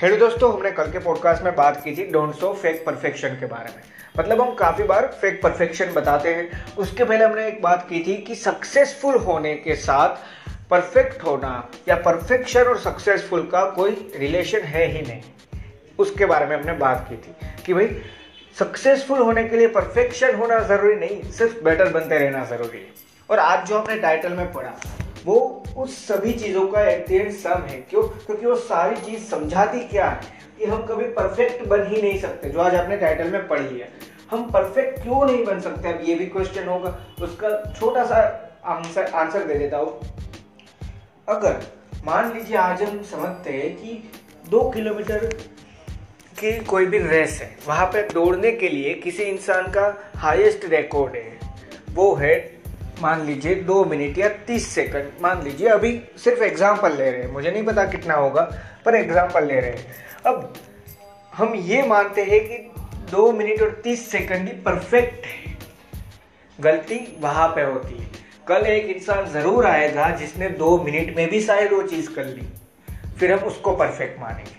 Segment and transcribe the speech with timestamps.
[0.00, 3.46] Hello दोस्तों, हमने कल के पॉडकास्ट में बात की थी डोंट सो फेक परफेक्शन के
[3.46, 3.82] बारे में।
[4.18, 8.16] मतलब हम काफ़ी बार फेक परफेक्शन बताते हैं। उसके पहले हमने एक बात की थी
[8.16, 10.16] कि सक्सेसफुल होने के साथ
[10.70, 11.52] परफेक्ट होना
[11.88, 15.60] या परफेक्शन और सक्सेसफुल का कोई रिलेशन है ही नहीं।
[15.98, 17.34] उसके बारे में हमने बात की थी
[17.66, 18.00] कि भाई
[18.56, 22.88] सक्सेसफुल होने के लिए परफेक्शन होना ज़रूरी नहीं, सिर्फ़ बेटर बनते रहना ज़रूरी है।
[23.30, 24.74] और आज जो हमने टाइटल में पढ़ा
[25.26, 28.02] वो उस सभी चीज़ों का एंड सम है। क्यों?
[28.02, 30.20] क्योंकि वो सारी चीज़ समझाती क्या है?
[30.58, 33.88] कि हम कभी परफेक्ट बन ही नहीं सकते, जो आज आपने टाइटल में पढ़ी है।
[34.30, 35.88] हम परफेक्ट क्यों नहीं बन सकते?
[35.88, 38.20] अब ये भी क्वेश्चन होगा। उसका छोटा सा
[38.64, 40.00] आंसर आंसर दे देता हूँ।
[41.28, 41.62] अगर
[42.04, 44.10] मान लीजिए आज हम समझते हैं कि
[44.48, 45.26] दो किलोमीटर
[46.38, 51.14] की कोई भी रेस है, वहाँ पे दौड़ने के लिए किसी इंसान का हाईएस्ट रिकॉर्ड
[51.14, 51.38] है,
[51.90, 52.59] वो है
[53.02, 57.32] मान लीजिए दो मिनट या तीस सेकंड, मान लीजिए अभी सिर्फ़ एग्ज़ाम्पल ले रहे हैं,
[57.32, 58.42] मुझे नहीं पता कितना होगा,
[58.84, 59.94] पर एग्ज़ाम्पल ले रहे हैं।
[60.26, 60.52] अब
[61.32, 62.56] हम ये मानते हैं कि
[63.10, 65.58] दो मिनट और तीस सेकंड ही परफेक्ट है।
[66.58, 68.08] गलती वहाँ पे होती है।
[68.48, 72.48] कल एक इंसान ज़रूर आएगा जिसने दो मिनट में भी शायद वो चीज़ कर ली।
[73.18, 74.58] फिर हम उसको परफेक्ट मानेंगे।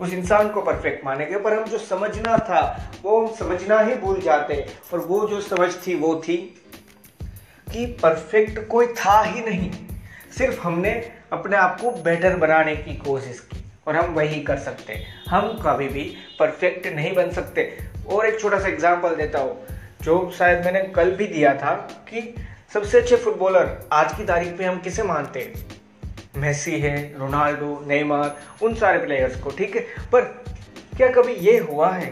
[0.00, 2.60] उस इंसान को परफेक्ट मानेंगे, पर हम जो समझना था,
[3.02, 6.36] वो हम समझना ही भूल जाते और वो जो समझ थी, वो थी
[7.68, 9.70] कि परफेक्ट कोई था ही नहीं।
[10.38, 10.90] सिर्फ़ हमने
[11.32, 15.88] अपने आप को बेटर बनाने की कोशिश की और हम वही कर सकते हम कभी
[15.88, 16.04] भी
[16.38, 17.70] परफेक्ट नहीं बन सकते।
[18.06, 19.66] और एक छोटा सा एग्ज़ाम्पल देता हूँ,
[20.02, 21.74] जो शायद मैंने कल भी दिया था
[22.08, 22.34] कि
[22.74, 25.66] सबसे अच्छे फुटबॉलर आज की तारीख में हम किसे मानते हैं?
[26.36, 29.82] मेसी है, रोनाल्डो, नेमार, उन सारे प्लेयर्स को, ठीक है?
[30.12, 30.20] पर
[30.96, 32.10] क्या कभी ये हुआ है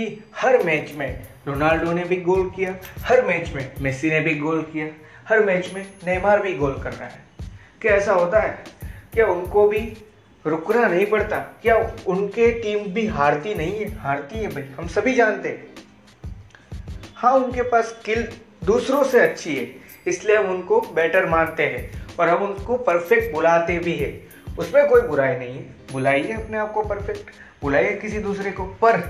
[0.00, 4.34] कि हर मैच में रोनाल्डो ने भी गोल किया, हर मैच में मेसी ने भी
[4.34, 4.86] गोल किया,
[5.28, 7.24] हर मैच में नेमार भी गोल कर रहा है।
[7.80, 8.64] क्या ऐसा होता है?
[9.12, 9.80] क्या उनको भी
[10.44, 11.38] रुकना नहीं पड़ता?
[11.62, 13.90] क्या उनके टीम भी हारती नहीं है?
[13.96, 15.68] हारती है भाई, हम सभी जानते हैं।
[17.16, 18.26] हाँ उनके पास स्किल
[18.64, 19.68] दूसरों से अच्छी है,
[20.06, 24.12] इसलिए हम उनको बेटर मानते हैं और हम उनको परफेक्ट बुलाते भी है।
[24.58, 25.62] उसमें कोई बुराई नहीं है।
[25.92, 27.30] बुलाइए अपने आप को परफेक्ट
[27.62, 29.00] बुलाइए किसी दूसरे को, पर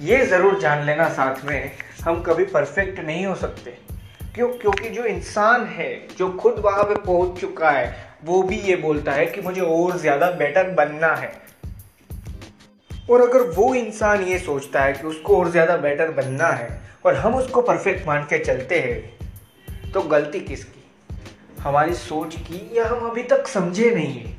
[0.00, 1.72] ये ज़रूर जान लेना साथ में,
[2.04, 3.70] हम कभी परफेक्ट नहीं हो सकते।
[4.34, 4.48] क्यों?
[4.50, 7.94] क्योंकि जो इंसान है, जो खुद वहाँ पे पहुँच चुका है,
[8.24, 11.32] वो भी ये बोलता है कि मुझे और ज़्यादा बेटर बनना है।
[13.10, 17.14] और अगर वो इंसान ये सोचता है कि उसको और ज़्यादा बेटर बनना है, और
[17.14, 20.82] हम उसको परफेक्ट मान के चलते हैं तो गलती किसकी?
[21.60, 24.34] हमारी सोच की या हम अभी तक समझे नहीं है?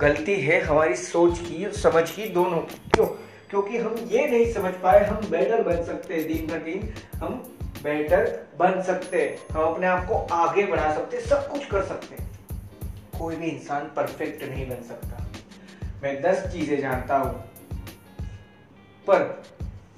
[0.00, 3.06] गलती है हमारी सोच की और समझ की दोनों की। क्यों?
[3.52, 7.34] क्योंकि हम ये नहीं समझ पाए हम बेटर बन सकते हैं, दिन ब दिन हम
[7.82, 11.82] बेटर बन सकते हैं। हम अपने आप को आगे बढ़ा सकते हैं, सब कुछ कर
[11.82, 12.30] सकते हैं।
[13.18, 15.26] कोई भी इंसान परफेक्ट नहीं बन सकता।
[16.02, 17.32] मैं दस चीज़ें जानता हूँ,
[19.06, 19.42] पर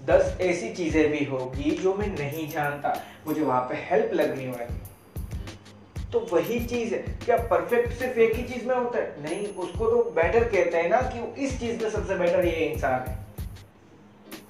[0.06, 6.10] दस ऐसी चीज़ें भी होगी जो मैं नहीं जानता। मुझे वहाँ पे हेल्प लगने वाली।
[6.12, 9.22] तो वही चीज़ है, क्या परफेक्ट सिर्फ़ एक ही चीज़ में होता है?
[9.22, 13.08] नहीं, उसको तो बेटर कहते हैं ना कि इस चीज़ में सबसे बेटर ये इंसान
[13.08, 13.22] है।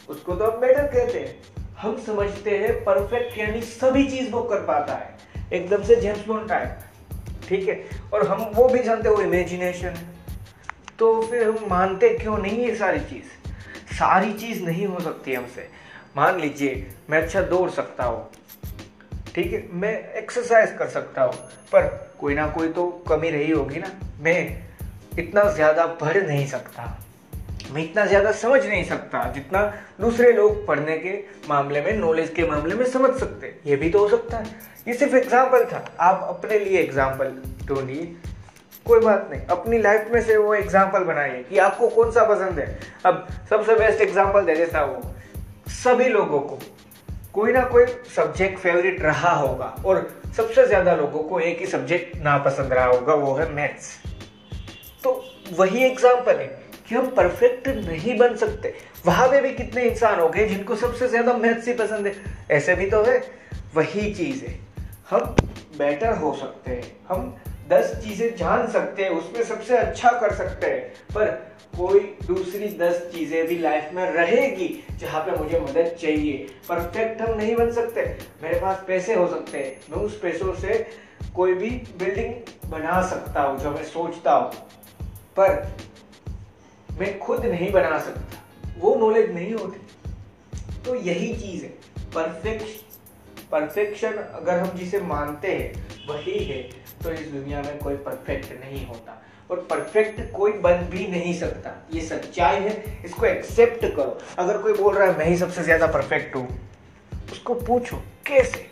[0.09, 4.65] उसको तो हम बेटर कहते हैं। हम समझते हैं परफेक्ट यानी सभी चीज़ वो कर
[4.67, 5.13] पाता है।
[5.53, 6.79] एकदम से जेम्स बॉन्ड टाइप
[7.49, 7.85] ठीक है?
[8.13, 9.95] और हम वो भी जानते हो इमेजिनेशन
[10.99, 13.25] तो फिर हम मानते क्यों नहीं ये सारी चीज़?
[13.95, 15.69] सारी चीज़ नहीं हो सकती हमसे।
[16.17, 18.31] मान लीजिए, मैं अच्छा दौड़ सकता हूँ।
[19.35, 19.69] ठीक है?
[19.73, 21.35] मैं एक्सरसाइज कर सकता हूँ।
[21.73, 21.87] पर
[22.21, 23.91] कोई ना कोई तो कमी रही होगी ना।
[24.21, 24.63] मैं
[25.19, 26.85] इतना ज़्यादा बढ़ नहीं सकता।
[27.73, 29.63] मैं इतना ज़्यादा समझ नहीं सकता जितना
[30.01, 31.13] दूसरे लोग पढ़ने के
[31.49, 34.45] मामले में नॉलेज के मामले में समझ सकते। ये भी तो हो सकता है।
[34.89, 37.33] ये सिर्फ़ एग्ज़ाम्पल था। आप अपने लिए एग्ज़ाम्पल
[37.67, 38.15] ढूंढिए।
[38.87, 42.59] कोई बात नहीं। अपनी लाइफ में से वो एग्ज़ाम्पल बनाइए कि आपको कौन सा पसंद
[42.59, 42.67] है।
[43.07, 45.03] अब सबसे बेस्ट एग्ज़ाम्पल दे देता वो
[45.75, 46.59] सभी लोगों को।
[47.35, 47.85] कोई ना कोई
[48.17, 52.85] सब्जेक्ट फेवरेट रहा होगा और सबसे ज़्यादा लोगों को एक ही सब्जेक्ट ना पसंद रहा
[52.87, 53.91] होगा, वो है मैथ्स
[55.05, 58.75] तो वही एग्ज़ाम्पल है। कि हम परफेक्ट नहीं बन सकते?
[59.07, 62.15] वहाँ पे भी कितने इंसान हो गए जिनको सबसे ज़्यादा मैथ्स ही पसंद है।
[62.51, 63.19] ऐसे भी तो है,
[63.75, 64.59] वही चीज़ है।
[65.11, 65.35] हम
[65.79, 67.35] बेटर हो सकते हैं। हम
[67.71, 70.81] दस चीज़ें जान सकते हैं, उसमें सबसे अच्छा कर सकते हैं।
[71.15, 71.31] पर
[71.77, 74.69] कोई दूसरी दस चीज़ें भी लाइफ में रहेगी
[75.01, 76.37] जहाँ पे मुझे मदद चाहिए।
[76.69, 78.05] परफेक्ट हम नहीं बन सकते।
[78.43, 80.87] मेरे पास पैसे हो सकते हैं। मैं उस पैसों से
[81.35, 84.51] कोई भी बिल्डिंग बना सकता हूँ, जो मैं सोचता हूँ।
[85.39, 85.57] पर
[86.99, 88.43] मैं खुद नहीं बना सकता।
[88.79, 89.81] वो नॉलेज नहीं होती।
[90.85, 91.71] तो यही चीज़ है।
[92.15, 96.63] परफेक्ट परफेक्शन अगर हम जिसे मानते हैं, वही है
[97.03, 99.21] तो इस दुनिया में कोई परफेक्ट नहीं होता।
[99.51, 104.73] और परफेक्ट कोई बन भी नहीं सकता। ये सच्चाई है। इसको एक्सेप्ट करो। अगर कोई
[104.73, 106.49] बोल रहा है, मैं ही सबसे ज़्यादा परफेक्ट हूँ,
[107.33, 107.97] उसको पूछो,
[108.27, 108.67] कैसे?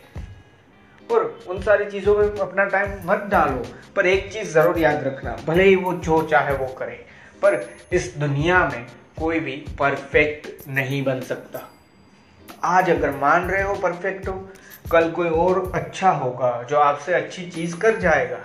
[1.09, 3.63] और उन सारी चीज़ों में अपना टाइम मत डालो।
[3.95, 7.05] पर एक चीज़ ज़रूर याद रखना। भले ही वो जो चाहे वो करे।
[7.43, 7.55] पर
[7.93, 8.85] इस दुनिया में
[9.19, 11.69] कोई भी परफेक्ट नहीं बन सकता।
[12.63, 14.33] आज अगर मान रहे हो परफेक्ट हो,
[14.91, 18.39] कल कोई और अच्छा होगा जो आपसे अच्छी चीज़ कर जाएगा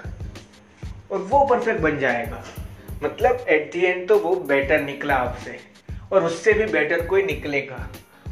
[1.12, 2.44] और वो परफेक्ट बन जाएगा।
[3.02, 5.58] मतलब एट दी एंड तो वो बेटर निकला आपसे
[6.12, 7.88] और उससे भी बेटर कोई निकलेगा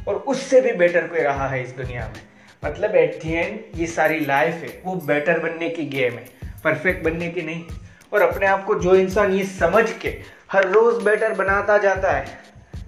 [0.09, 2.21] और उससे भी बेटर कोई रहा है इस दुनिया में।
[2.65, 6.27] मतलब एट दी एंड ये सारी लाइफ है, वो बेटर बनने की गेम है
[6.65, 7.65] परफेक्ट बनने की नहीं।
[8.13, 10.11] और अपने आप को जो इंसान ये समझ के
[10.50, 12.25] हर रोज बेटर बनाता जाता है।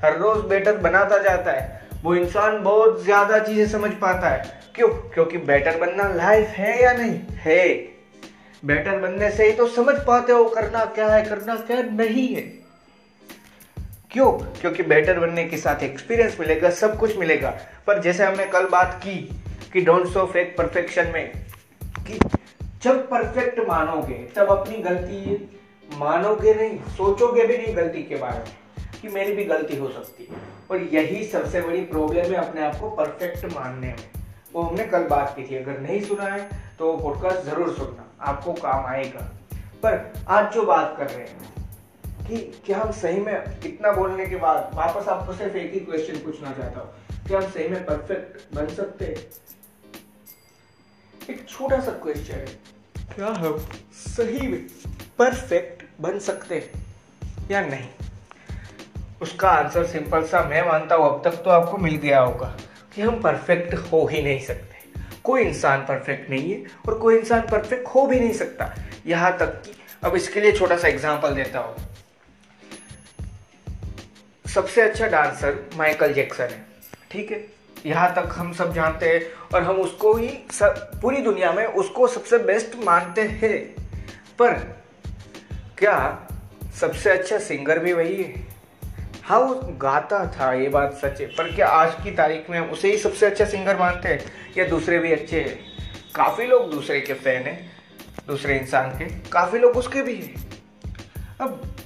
[0.02, 4.42] हर रोज बेटर बनाता जाता है। वो इंसान बहुत ज़्यादा चीज़ें समझ पाता है।
[4.74, 4.88] क्यों?
[4.88, 7.18] क्योंकि बेटर बनना लाइफ है या नहीं?
[7.36, 7.68] है।
[8.62, 12.42] बेटर बनने से ही तो समझ पाते हो करना क्या है करना क्या नहीं है।
[14.10, 14.30] क्यों?
[14.60, 17.50] क्योंकि बेटर बनने के साथ एक्सपीरियंस मिलेगा सब कुछ मिलेगा।
[17.86, 19.16] पर जैसे हमने कल बात की
[19.72, 21.32] कि डोंट सो फेक परफेक्शन में
[22.06, 22.18] कि
[22.82, 25.24] जब परफेक्ट मानोगे तब अपनी गलती
[25.88, 28.56] मानोगे नहीं सोचोगे भी नहीं गलती के बारे में
[29.00, 30.36] कि मेरी भी गलती हो सकती है।
[30.70, 34.08] और यही सबसे बड़ी प्रॉब्लम है अपने आप को परफेक्ट मानने में।
[34.54, 36.48] वो हमने कल बात की थी अगर नहीं सुना है
[36.78, 39.20] तो पॉडकास्ट ज़रूर सुनना आपको काम आएगा।
[39.82, 42.36] पर आज जो बात कर रहे हैं कि
[42.66, 43.34] क्या हम सही में
[43.66, 47.50] इतना बोलने के बाद वापस आपको सिर्फ़ एक ही क्वेश्चन पूछना चाहता हूँ क्या हम
[47.50, 49.16] सही में परफेक्ट बन सकते हैं?
[51.30, 52.46] एक छोटा सा क्वेश्चन है।
[53.14, 53.58] क्या हम
[53.94, 54.66] सही में
[55.18, 56.70] परफेक्ट बन सकते?
[57.50, 57.88] या नहीं?
[59.22, 62.56] उसका आंसर सिंपल सा, मैं मानता हूँ, अब तक तो आपको मिल गया होगा
[62.94, 64.76] कि हम परफेक्ट हो ही नहीं सकते।
[65.24, 68.74] कोई इंसान परफेक्ट नहीं है और कोई इंसान परफेक्ट हो भी नहीं सकता।
[69.06, 69.72] यहाँ तक कि,
[70.04, 71.76] अब इसके लिए छोटा सा एग्ज़ाम्पल देता हूँ।
[74.54, 76.66] सबसे अच्छा डांसर माइकल जैक्सन है,
[77.10, 77.46] ठीक है?
[77.86, 79.22] यहाँ तक हम सब जानते हैं
[79.54, 83.58] और हम उसको ही सब, पूरी दुनिया में उसको सबसे बेस्ट मानते हैं।
[84.38, 84.77] पर
[85.78, 86.28] क्या
[86.80, 88.46] सबसे अच्छा सिंगर भी वही है?
[89.24, 92.70] हाँ वो गाता था, ये बात सच है, पर क्या आज की तारीख में हम
[92.70, 94.20] उसे ही सबसे अच्छा सिंगर मानते हैं?
[94.58, 95.58] या दूसरे भी अच्छे हैं?
[96.14, 97.72] काफ़ी लोग दूसरे के फ़ैन हैं,
[98.26, 100.50] दूसरे इंसान के, काफ़ी लोग उसके भी हैं।
[101.40, 101.76] अब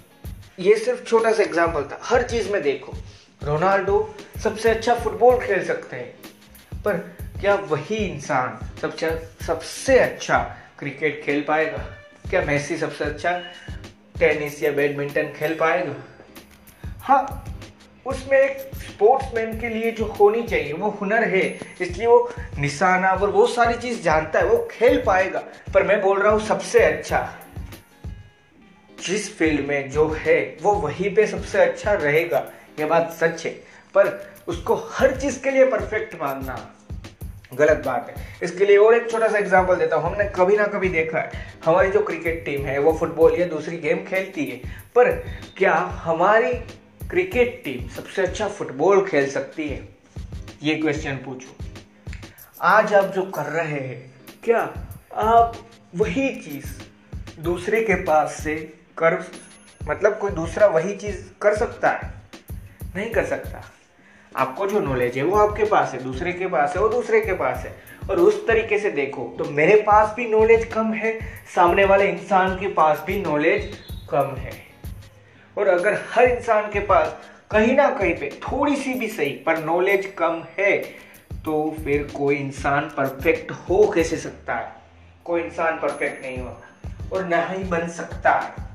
[0.59, 2.93] ये सिर्फ़ छोटा सा एग्ज़ाम्पल था, हर चीज़ में देखो,
[3.43, 6.15] रोनाल्डो सबसे अच्छा फुटबॉल खेल सकते हैं,
[6.82, 6.96] पर
[7.41, 10.39] क्या वही इंसान सबसे सबसे अच्छा
[10.79, 11.87] क्रिकेट खेल पाएगा?
[12.31, 13.31] क्या मैसी सबसे अच्छा
[14.22, 15.94] टेनिस या बैडमिंटन खेल पाएगा।
[17.00, 17.44] हाँ
[18.06, 21.43] उसमें एक स्पोर्ट्समैन के लिए जो होनी चाहिए, वो हुनर है।
[21.81, 25.43] इसलिए वो निशाना और वो सारी चीज़ जानता है, वो खेल पाएगा।
[25.74, 27.38] पर मैं बोल रहा हूँ, सबसे अच्छा
[29.06, 33.52] जिस फ़ील्ड में जो है, वो वहीं पे सबसे अच्छा रहेगा। ये बात सच है।
[33.94, 36.74] पर उसको हर चीज़ के लिए परफेक्ट मानना।
[37.55, 40.67] गलत बात है। इसके लिए और एक छोटा सा एग्ज़ाम्पल देता हूँ। हमने कभी ना
[40.67, 41.31] कभी देखा है,
[41.65, 44.56] हमारी जो क्रिकेट टीम है, वो फुटबॉल या दूसरी गेम खेलती है।
[44.94, 45.11] पर
[45.56, 46.53] क्या हमारी
[47.11, 49.89] क्रिकेट टीम सबसे अच्छा फुटबॉल खेल सकती है?
[50.63, 51.56] ये क्वेश्चन पूछो।
[52.61, 54.59] आज आप जो कर रहे हैं, क्या
[55.15, 55.56] आप
[55.97, 56.67] वही चीज़
[57.43, 58.55] दूसरे के पास से
[58.99, 59.23] कर
[59.81, 62.11] मतलब कोई दूसरा वही चीज़ कर सकता है?
[62.97, 63.63] नहीं कर सकता।
[64.36, 67.32] आपको जो नॉलेज है वो आपके पास है, दूसरे के पास है, वो दूसरे के
[67.34, 67.74] पास है।
[68.10, 71.19] और उस तरीके से देखो तो मेरे पास भी नॉलेज कम है,
[71.55, 73.77] सामने वाले इंसान के पास भी नॉलेज
[74.10, 74.53] कम है।
[75.56, 77.15] और अगर हर इंसान के पास
[77.51, 80.77] कहीं ना कहीं पे थोड़ी सी भी सही, पर नॉलेज कम है
[81.44, 84.72] तो फिर कोई इंसान परफेक्ट हो कैसे सकता है?
[85.24, 88.70] कोई इंसान परफेक्ट नहीं होता और ना ही बन सकता है।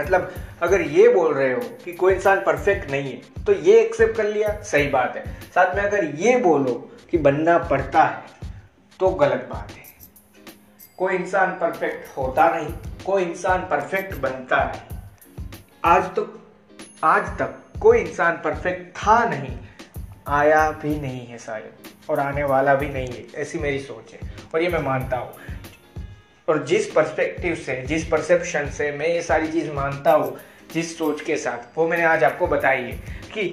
[0.00, 4.16] मतलब अगर ये बोल रहे हो कि कोई इंसान परफेक्ट नहीं है तो ये एक्सेप्ट
[4.16, 6.74] कर लिया, सही बात है। साथ में अगर ये बोलो
[7.10, 8.38] कि बनना पड़ता है
[9.00, 9.84] तो गलत बात है।
[10.98, 14.88] कोई इंसान परफेक्ट होता नहीं, कोई इंसान परफेक्ट बनता है
[15.84, 16.28] आज तो
[17.04, 19.56] आज तक कोई इंसान परफेक्ट था नहीं,
[20.28, 24.18] आया भी नहीं है शायद, और आने वाला भी नहीं है, ऐसी मेरी सोच है,
[24.54, 25.32] और ये मैं मानता हूँ।
[26.50, 30.36] और जिस पर्सपेक्टिव से, जिस परसेप्शन से मैं ये सारी चीज़ मानता हूँ,
[30.72, 33.46] जिस सोच के साथ, वो मैंने आज आपको बताई है कि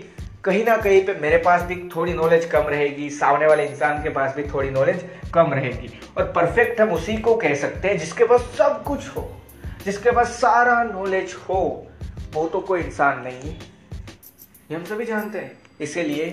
[0.44, 4.10] कहीं ना कहीं पे मेरे पास भी थोड़ी नॉलेज कम रहेगी, सामने वाले इंसान के
[4.10, 8.26] पास भी थोड़ी नॉलेज कम रहेगी। और परफेक्ट हम उसी को कह सकते हैं जिसके
[8.26, 9.42] पास सब कुछ हो,
[9.86, 11.88] जिसके पास सारा नॉलेज हो।
[12.34, 13.58] वो तो कोई इंसान नहीं है।
[14.72, 15.52] ये हम सभी जानते हैं।
[15.82, 16.26] इसीलिए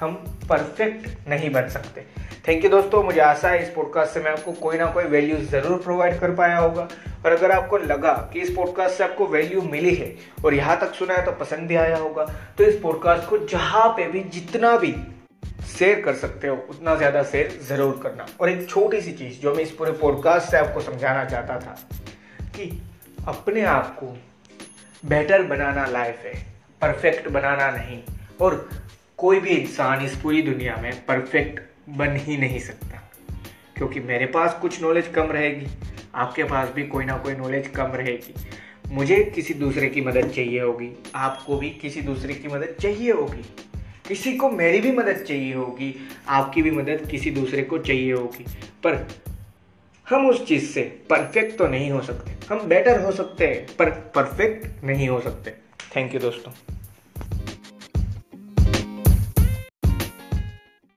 [0.00, 0.14] हम
[0.48, 2.04] परफेक्ट नहीं बन सकते।
[2.46, 5.36] थैंक यू दोस्तों, मुझे आशा है इस पॉडकास्ट से मैं आपको कोई ना कोई वैल्यू
[5.44, 6.86] ज़रूर प्रोवाइड कर पाया होगा।
[7.24, 10.94] और अगर आपको लगा कि इस पॉडकास्ट से आपको वैल्यू मिली है और यहाँ तक
[10.94, 12.24] सुना है तो पसंद भी आया होगा
[12.58, 14.94] तो इस पॉडकास्ट को जहाँ पे भी जितना भी
[15.68, 19.54] शेयर कर सकते हो, उतना ज़्यादा शेयर ज़रूर करना। और एक छोटी सी चीज़ जो
[19.54, 21.76] मैं इस पूरे पॉडकास्ट से आपको समझाना चाहता था
[22.56, 22.70] कि
[23.28, 24.16] अपने आप को
[25.02, 26.34] बेटर बनाना लाइफ है
[26.82, 28.02] परफेक्ट बनाना नहीं।
[28.40, 28.68] और
[29.18, 33.12] कोई भी इंसान इस पूरी दुनिया में परफेक्ट बन ही नहीं सकता।
[33.76, 35.66] क्योंकि मेरे पास कुछ नॉलेज कम रहेगी,
[36.14, 38.34] आपके पास भी कोई ना कोई नॉलेज कम रहेगी।
[38.88, 43.56] मुझे किसी दूसरे की मदद चाहिए होगी, आपको भी किसी दूसरे की मदद चाहिए होगी।
[44.08, 48.44] किसी को मेरी भी मदद चाहिए होगी, आपकी भी मदद किसी दूसरे को चाहिए होगी।
[48.84, 49.08] पर
[50.10, 53.90] हम उस चीज़ से परफेक्ट तो नहीं हो सकते। हम बेटर हो सकते हैं, पर
[53.90, 55.50] परफेक्ट नहीं हो सकते।
[55.96, 56.75] थैंक यू दोस्तों।